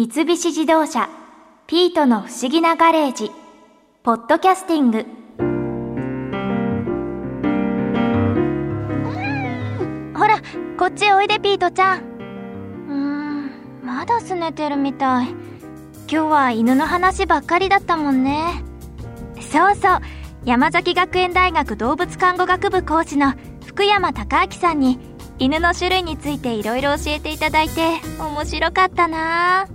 [0.00, 1.10] 三菱自動車
[1.68, 3.30] 「ピートの不思議なガレージ」
[4.02, 5.04] ポッドキャスティング。
[10.18, 10.40] ほら
[10.78, 11.98] こっちおいでピートちゃん。
[12.88, 13.50] うん
[13.84, 15.28] まだすねてるみたい。
[15.28, 15.36] 今
[16.08, 18.64] 日は犬の話ばっかりだったもんね。
[19.38, 20.00] そうそう
[20.46, 23.34] 山崎学園大学動物看護学部講師の
[23.66, 24.98] 福山孝明さんに
[25.38, 29.66] 犬の種類についていろいろ教えていただいて面白かったな。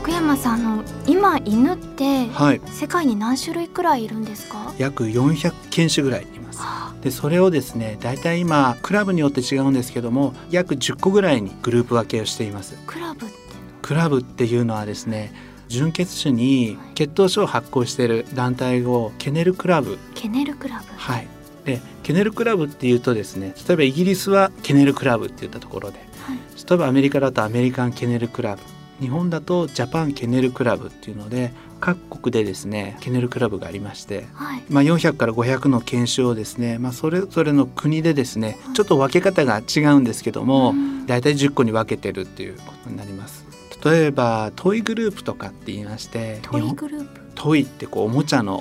[0.00, 2.60] 福山さんあの今犬ってはい。
[2.66, 6.60] 世界に何種類くらいいるんですか、約400犬種ぐらいいます。
[7.02, 12.76] でそれをですね大体今クラブによって違うんですけども約10個ぐらいにグループ分けをしています。
[12.86, 13.34] クラブって
[13.82, 15.32] クラブっていうのはですね
[15.68, 19.98] 純血種に血統書を発行している団体をケネルクラブ。
[20.14, 20.84] ケネルクラブ。
[20.96, 21.26] はい
[21.64, 26.36] でケネルクラブっていうとですね例えばイギリスはケネルクラブって言ったところではい。
[26.36, 28.62] 例えばアメリカだとアメリカンケネルクラブ
[29.00, 34.62] 日本だとジャパンケネルクラブっていうので各国でですねケネルクラブがありましてはい。
[34.68, 41.06] まあ、400から500の犬種をですね、まあ、それぞれの国でですねちょっと分け方が違うんですけども、うん。
[41.06, 43.44] 大体10個に分けてるっていうことになります。
[43.84, 47.20] 例えばトイグループとかって言いましてトイグループ？
[47.34, 48.60] トイってこうおもちゃの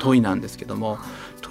[0.00, 0.98] トイなんですけども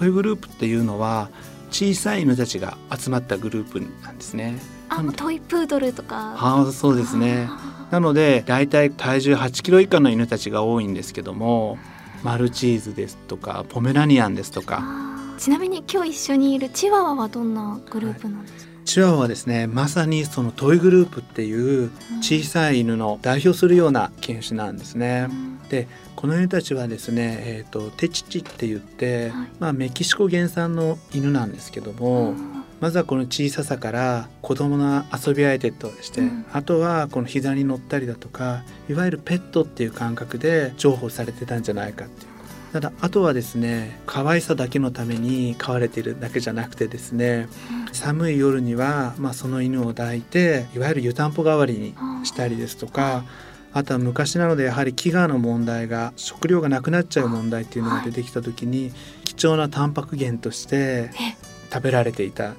[0.00, 1.28] トイグループっていうのは
[1.70, 4.58] 小さい犬たちが集まったグループなんですね。
[4.88, 6.36] あもうトイプードルとか。
[6.38, 7.46] ああそうですね。
[7.50, 11.76] あなので大体体重8キロ以下の犬たちが多いんですけども
[12.22, 14.78] マルチーズですとかポメラニアンですとか。
[14.78, 15.36] ー。
[15.36, 25.28] ちなみに今日一緒にいるチワワはどんなグループなんですか、チワワはですねまさにそのトイグループっていう小さい犬の代表するような犬種なんですね。
[25.68, 25.86] で
[26.20, 29.48] この犬たちはですね、えー、とテチチって言って、はい。
[29.58, 32.34] まあ、メキシコ原産の犬なんですけども、
[32.78, 36.44] まずはこの小ささから子供の遊び相手として、うん。
[36.52, 42.39] あとはこの膝に乗ったりだとかいわゆるペットっていう感覚で重宝されてたんじゃないかっていう
[42.72, 47.48] ただあとはですね可愛さだけのために飼われているだけじゃなくてですね
[47.92, 51.94] 寒い夜には、まあ、その犬を抱いていわゆる湯たんぽ代わりに
[52.24, 53.24] したりですとか
[53.72, 58.92] あとは昔なのでやはり飢餓の問題が食料がなくなっちゃう問題っていうのが出てきた時に
[59.24, 61.50] 貴重なタンパク源としてえ。
[61.72, 62.54] 食べられていたっ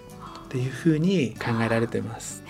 [0.50, 2.44] ていうふうに考えられています。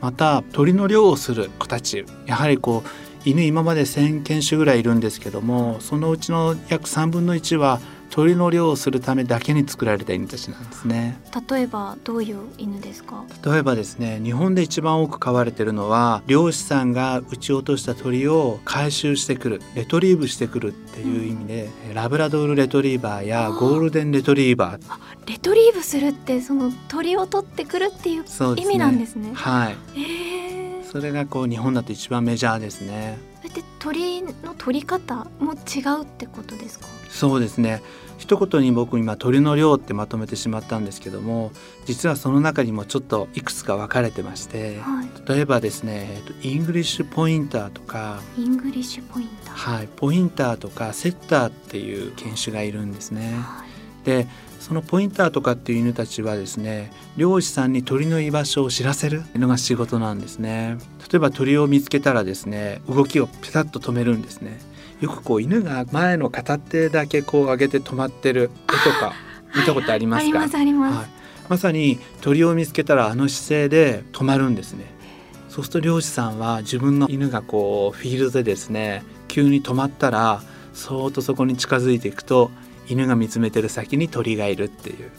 [0.00, 7.80] また鳥の猟をする子たちやはりこう犬今まで1,000犬種ぐらいいるんですけどもそのうちの約3分の1は
[8.10, 11.18] 鳥の猟をするためだけに作られた犬たちなんですね。
[11.50, 13.24] 例えばどういう犬ですか？
[13.44, 24.80] 例えばですね日本で一番多く飼われているのは漁師さんが撃ち落とした鳥を回収してくるレトリーブしてくるっていう意味で、ラブラドールレトリーバーやゴールデンレトリーバー。
[25.26, 28.24] レトリーブするってその鳥を取ってくるっていう
[28.56, 29.32] 意味なんですね。
[29.34, 29.76] はい。
[29.96, 30.43] えー、
[30.94, 33.18] それがこう日本だと一番メジャーですね。
[33.38, 36.86] それって鳥の取り方も違うってことですか？
[37.08, 37.82] そうですね。
[38.16, 41.50] 一言に僕今鳥の猟ってまとめてしまったんですけども
[41.84, 45.08] 実はその中にもちょっといくつか分かれてましてはい。
[45.28, 49.54] 例えばですねえっとイングリッシュポインターとかイングリッシュポインター。
[49.76, 53.34] はい、ポインターとかセッターっていう犬種がいるんですね。
[53.42, 54.06] はい。
[54.06, 54.28] で
[54.64, 60.78] そのポインターとかっていう犬たちはですね猟師さんに鳥の居場所を知らせるのが仕事なんですね。
[61.12, 64.58] 例えば鳥を見つけたらですね動きをピタッと止めるんですね。
[65.02, 69.12] よくこう犬が前の片手だけこう上げて止まってる絵とか
[69.54, 71.06] 見たことありますか、ありますあります、はい、
[71.50, 74.86] まさに鳥を見つけたらあの姿勢で止まるんですね
[75.50, 80.42] そうすると漁師さんは自分の犬がこうフィールドでですね急に止まったら
[80.72, 82.50] そーっとそこに近づいていくと
[82.88, 85.10] 犬が見つめてる先に鳥がいるっていう。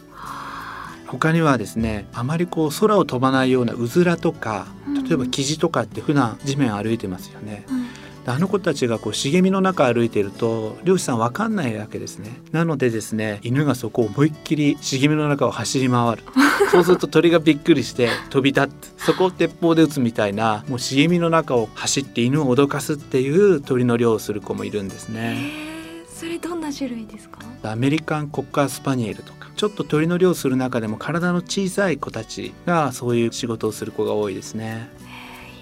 [1.08, 4.68] 他にはですねあまりこう空を飛ばないようなうずらとか
[5.08, 8.24] 例えばキジとかって普段地面歩いてますよね、うん。
[8.26, 12.42] であの子たちがこう茂みの中歩いてると漁師さんわかんないわけですね。
[12.52, 16.24] なのでですね犬がそこを思いっきり茂みの中を走り回る。
[16.72, 25.38] そうすると鳥がびっくりして飛び立ってそこを鉄砲で撃つみたいなもう茂みの中を走って犬を脅かすっていう鳥の猟をする子もいるんですね。
[25.70, 25.72] え。
[25.72, 25.75] ー、
[26.18, 27.40] それどんな種類ですか？
[27.64, 34.90] アメリカンコッカースパニエルとかちょっと鳥の猟をする中でも体の小さい子たちがそういう仕事をする子が多いですね。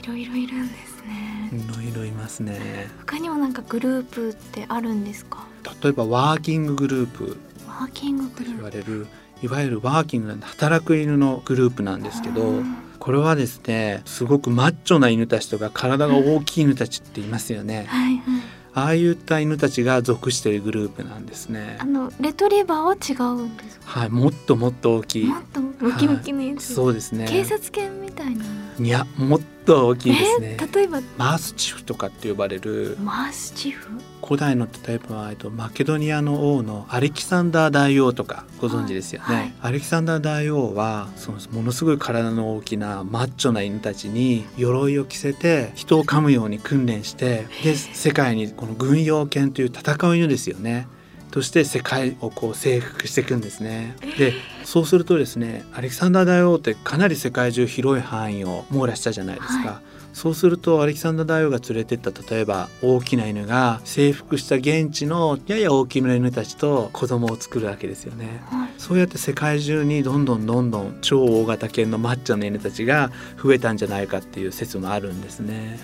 [0.03, 1.49] いろいろいるんですね。
[1.53, 2.87] いろいろいますね。
[2.99, 5.47] 他にもなんかグループってあるんですか？
[5.81, 7.37] 例えばワーキンググループ。
[7.67, 8.63] ワーキンググループ。
[8.63, 9.07] われる
[9.41, 17.85] いわゆるワーキングな働く犬のグループなんですけどうんこれはですねすごくマッチョな犬たちとか体が大きい犬たちっていますよね。
[17.89, 18.32] はいはい
[18.75, 21.77] ああいった犬たちが属しているグループなんですね。
[21.79, 23.99] あのレトリバーは違うんですか？
[23.99, 25.25] はいもっともっと大きい。
[25.25, 27.27] もっとムキムキのやつ、そうですね。
[27.29, 28.45] 警察犬みたいな。
[28.79, 30.57] いやもっと大きいですね。
[30.59, 31.01] えー例えば？
[31.17, 32.97] マースチフとかって呼ばれる。
[32.99, 33.89] マスチフ？
[34.25, 39.53] 古代の例えばえっとマケドニアの王のアレキサンダー大王とかご存知ですよね、はいはい。
[39.61, 50.87] アレキサンダー大王はそのものすごい体の大きなマッチョな犬たちに鎧を着せて人を噛むように訓練してで世界にこの軍用犬という戦う犬ですよね
[51.33, 53.95] として世界をこう征服していくんですね。
[54.19, 54.33] で
[54.63, 59.69] そうするとですねアレキサンダー大王ってかなり世界中広い範囲を網羅したじゃないですか。
[59.69, 59.81] は
[60.13, 68.43] そうするとアレキサンダー大王が連れてった例えば大きな犬が征服した現地のやや大きめの犬たちと子供を作るわけですよね。
[68.51, 75.79] はいそうやって世界中にどんどんどんどん超大型犬のマッチョな犬たちが増えたんじゃないかっていう説もあるんですね。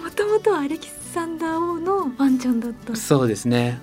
[0.00, 3.80] もともとはアレキサンダー王のワンちゃんだったそうですね。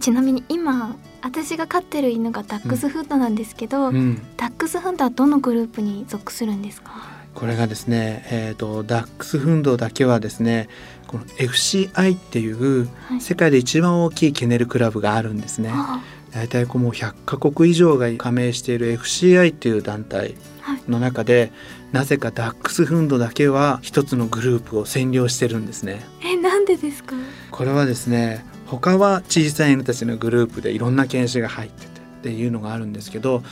[0.00, 4.20] ちなみに今私が飼ってる犬がダックスフンドなんですけど、うん。
[4.36, 6.90] ダックスフンドはどのグループに属するんですか？
[7.34, 10.68] これがですね、えー、とダックスフンドだけはですね
[11.06, 15.70] この FCI っていうはい世界で一番大きいケネルクラブがあるんですね。
[15.72, 16.00] あ
[16.32, 21.52] 大体こうもう100カ国以上が加盟している FCI っていう団体はいの中で
[21.92, 26.00] なぜかダックスフンドだけは一つのグループを占領してるんですね。
[26.24, 27.14] えなんでですか？
[27.50, 28.44] これはですね
[28.78, 33.42] 他は小さい犬たちのグループでいろんな犬種が入っててっていうのがあるんですけど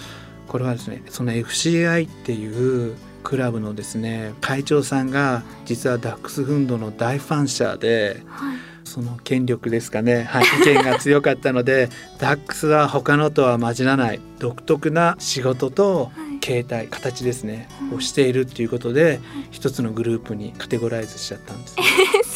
[0.46, 8.58] これはですねその FCI っていうクラブのですね会長さんが実はダックスフンドの大ファン者ではい。
[8.84, 16.38] その権力ですかね、はい、意見が強かったので ダックスは他のとは混じらない独特な仕事とはい。
[16.40, 19.20] 形態形ですねうんをしているっていうことで
[19.50, 21.76] 一つのグループにカテゴライズしちゃったんです。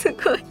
[0.03, 0.45] すごい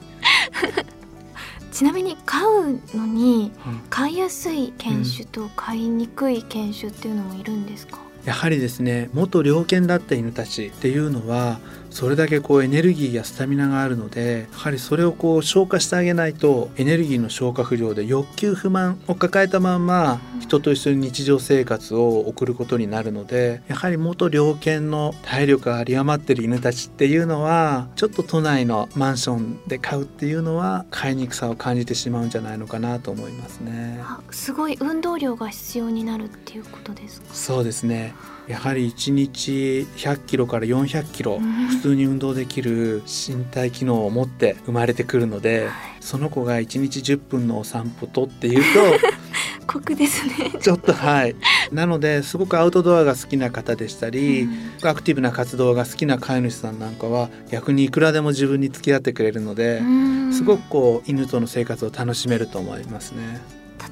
[1.82, 3.82] ちなみに飼うのにうん。
[3.90, 11.60] 飼いやすい犬種と飼いにくい犬種っていうのもいるんですか、やはりですね元猟犬だった犬たちっていうのは
[11.92, 34.00] それだけこうエネルギーやスタミナがあるのでやはりそれをこう消化してあげないとエネルギーの消化不良で欲求不満を抱えたまんまうん人と一緒に日常生活を送ることになるのでやはり元猟犬の体力が有り余ってる犬たちっていうのはちょっと都内のマンションで飼うっていうのは飼いにくさを感じてしまうんじゃないのかなと思いますね。
[34.04, 37.28] あすごい運動量が必要になるっていうことですか？
[37.34, 38.14] そうですね。
[38.48, 45.68] やはり1日100キロから400キロうん普通に運動できる身体機能を持って生まれてくるので
[46.00, 48.64] その子が1日10分のお散歩とっていう
[49.66, 50.52] 酷ですね。
[50.52, 51.36] とちょっとはい。
[51.72, 54.48] なのですごくアウトドアが好きな方でしたり、
[54.84, 60.34] アクティブな活動が好きな飼い主さんなんかは逆にいくらでも自分に付き合ってくれるので、うん。
[60.34, 63.40] すごくこう犬との生活を楽しめると思いますね。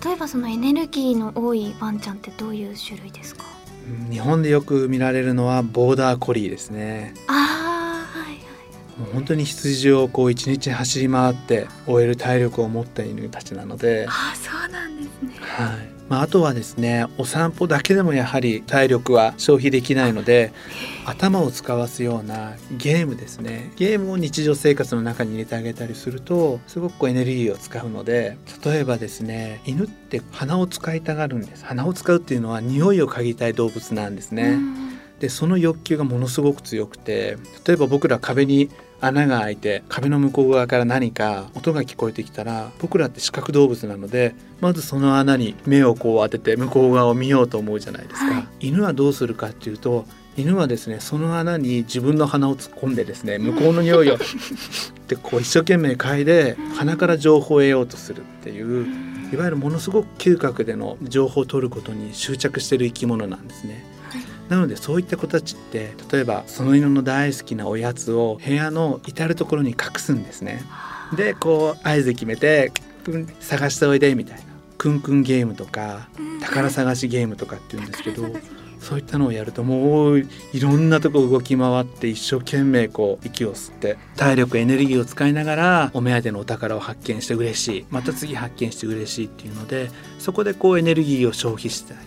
[0.04, 3.46] 例えばそのエネルギーの多いワンちゃんってどういう種類ですか？
[4.06, 7.14] うん日本でよく見られるのはボーダーコリーですね。
[7.28, 7.38] あー。
[7.38, 7.69] はいはいもう
[9.06, 15.34] 本当に羊をこう一日走り回って終える体力を持った犬たちなので、あーそうなんですね。
[15.40, 16.00] はい。
[16.10, 20.52] まあ、あとはですねお散歩だけでもやはり体力は消費できないので
[21.06, 23.72] 頭を使わすようなゲームですね。
[23.76, 31.64] ゲームを日常生活の中に入れてあげたりするとすごくこうエネルギーを使うので例えばですね犬って鼻を使いたがるんです。
[31.64, 34.58] 鼻を使うっていうのは匂いを嗅ぎたい動物なんですね。
[35.20, 38.70] うんでその欲求がものすごく強くて例えば僕ら壁に
[39.02, 48.68] 穴が開いて壁の向こう側から何か音が聞こえてきたら僕らって視覚動物なのでまずその穴に目をこう当てて向こう側を見ようと思うじゃないですか、はい。
[48.68, 54.18] 犬はどうするかっていうと犬はですねその穴に自分の鼻を突っ込んでですね向こうの匂いを
[55.08, 58.86] でこう一生懸命嗅いで鼻から情報を得ようとするっていう
[59.34, 63.99] いわゆるものすごく嗅覚での情報を取ることに執着している生き物なんですね。
[64.50, 70.64] はいなのでそういった子たちって例えばその犬の大好きなおやつを部屋の至る所に隠すんですね。
[71.16, 72.72] でこう合図決めて
[73.40, 74.44] 探しておいでみたいな。
[74.78, 76.40] クンクンゲームとかうん。
[76.40, 78.24] 宝探しゲームとかって言うんですけど
[78.80, 80.26] そういったのをやるともうい
[80.60, 87.86] ろんなとこ動き回って一生懸命こう息を吸って体力エネルギーを使いながらお目当てのお宝を発見して嬉しい。
[87.90, 92.00] また次発見して嬉しいっていうのでそこでこうエネルギーを消費したり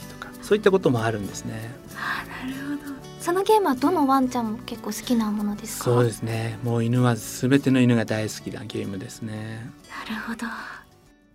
[0.52, 1.70] そういったこともあるんですね。
[1.96, 2.92] あーなるほど。
[3.20, 5.84] そのゲームはどのワンちゃんも結構好きなものですか？
[5.84, 6.58] そうですね。
[6.62, 9.66] もう犬は全ての犬が大好きなゲームですね。
[9.88, 10.46] なるほど。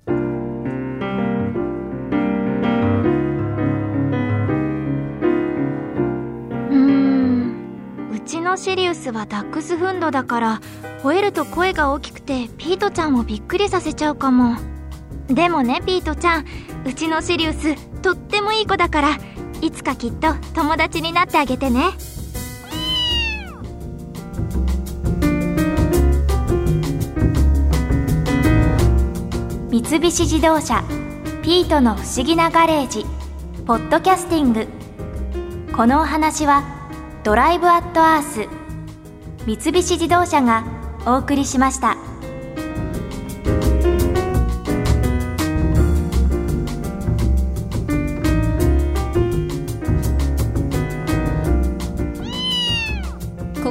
[0.05, 8.12] うーん。
[8.13, 10.62] うちのシリウスはダックスフンドだから
[11.01, 14.57] 吠えると声が大きくてピートちゃんをびっくりさせちゃうかも。
[15.27, 16.45] でもねピートちゃん
[16.86, 17.74] うちのシリウス
[18.08, 19.18] とってもいい子だから
[19.60, 21.90] いつかきっと友達になってあげてね
[29.70, 30.86] 三菱自動車
[31.44, 33.06] ピートの不思議なガレージ
[33.66, 34.68] ポッドキャスティング
[35.76, 36.64] このお話は
[37.26, 38.48] ドライブアットアース
[39.46, 40.64] 三菱自動車が
[41.06, 42.16] お送りしました。